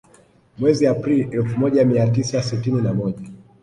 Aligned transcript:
Mwezi 0.57 0.87
Aprili 0.87 1.29
elfu 1.31 1.59
moja 1.59 1.85
mia 1.85 2.07
tisa 2.07 2.43
sitini 2.43 2.81
na 2.81 2.93
moja 2.93 3.21